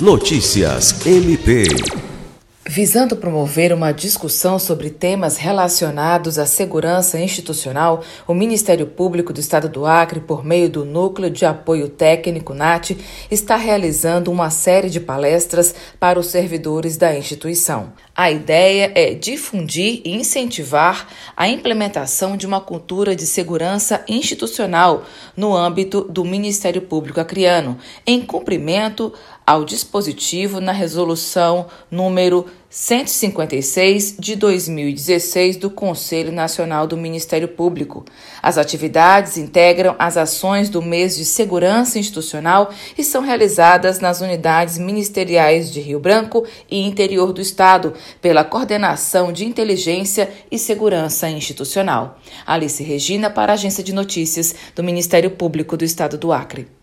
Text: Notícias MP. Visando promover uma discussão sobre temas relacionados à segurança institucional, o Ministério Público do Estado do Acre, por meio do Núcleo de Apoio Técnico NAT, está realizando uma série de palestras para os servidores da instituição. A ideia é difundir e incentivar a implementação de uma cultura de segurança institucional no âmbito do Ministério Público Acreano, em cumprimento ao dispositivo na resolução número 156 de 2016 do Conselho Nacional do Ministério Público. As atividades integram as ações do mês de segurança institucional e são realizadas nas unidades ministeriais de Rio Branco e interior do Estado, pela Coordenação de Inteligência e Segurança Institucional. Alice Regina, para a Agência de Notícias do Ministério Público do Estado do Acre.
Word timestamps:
Notícias 0.00 1.04
MP. 1.04 1.64
Visando 2.64 3.16
promover 3.16 3.72
uma 3.72 3.90
discussão 3.90 4.58
sobre 4.58 4.90
temas 4.90 5.36
relacionados 5.38 6.38
à 6.38 6.46
segurança 6.46 7.18
institucional, 7.18 8.04
o 8.26 8.32
Ministério 8.32 8.86
Público 8.86 9.32
do 9.32 9.40
Estado 9.40 9.68
do 9.68 9.86
Acre, 9.86 10.20
por 10.20 10.44
meio 10.44 10.68
do 10.68 10.84
Núcleo 10.84 11.30
de 11.30 11.44
Apoio 11.44 11.88
Técnico 11.88 12.54
NAT, 12.54 12.90
está 13.28 13.56
realizando 13.56 14.30
uma 14.30 14.50
série 14.50 14.90
de 14.90 15.00
palestras 15.00 15.74
para 15.98 16.20
os 16.20 16.26
servidores 16.26 16.96
da 16.96 17.16
instituição. 17.16 17.92
A 18.14 18.30
ideia 18.30 18.92
é 18.94 19.14
difundir 19.14 20.02
e 20.04 20.14
incentivar 20.14 21.08
a 21.36 21.48
implementação 21.48 22.36
de 22.36 22.46
uma 22.46 22.60
cultura 22.60 23.16
de 23.16 23.26
segurança 23.26 24.04
institucional 24.06 25.04
no 25.34 25.56
âmbito 25.56 26.02
do 26.02 26.24
Ministério 26.24 26.82
Público 26.82 27.18
Acreano, 27.18 27.78
em 28.06 28.20
cumprimento 28.20 29.12
ao 29.48 29.64
dispositivo 29.64 30.60
na 30.60 30.72
resolução 30.72 31.68
número 31.90 32.44
156 32.68 34.16
de 34.18 34.36
2016 34.36 35.56
do 35.56 35.70
Conselho 35.70 36.30
Nacional 36.30 36.86
do 36.86 36.98
Ministério 36.98 37.48
Público. 37.48 38.04
As 38.42 38.58
atividades 38.58 39.38
integram 39.38 39.96
as 39.98 40.18
ações 40.18 40.68
do 40.68 40.82
mês 40.82 41.16
de 41.16 41.24
segurança 41.24 41.98
institucional 41.98 42.68
e 42.98 43.02
são 43.02 43.22
realizadas 43.22 44.00
nas 44.00 44.20
unidades 44.20 44.76
ministeriais 44.76 45.72
de 45.72 45.80
Rio 45.80 45.98
Branco 45.98 46.44
e 46.70 46.86
interior 46.86 47.32
do 47.32 47.40
Estado, 47.40 47.94
pela 48.20 48.44
Coordenação 48.44 49.32
de 49.32 49.46
Inteligência 49.46 50.28
e 50.50 50.58
Segurança 50.58 51.26
Institucional. 51.26 52.18
Alice 52.46 52.82
Regina, 52.82 53.30
para 53.30 53.52
a 53.52 53.54
Agência 53.54 53.82
de 53.82 53.94
Notícias 53.94 54.54
do 54.76 54.84
Ministério 54.84 55.30
Público 55.30 55.74
do 55.74 55.86
Estado 55.86 56.18
do 56.18 56.34
Acre. 56.34 56.77